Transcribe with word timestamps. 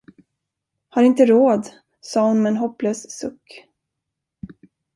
Har 0.89 1.03
inte 1.03 1.25
råd, 1.25 1.69
sade 2.01 2.25
hon 2.27 2.41
med 2.41 2.49
en 2.51 2.57
hopplös 2.57 3.11
suck. 3.11 3.65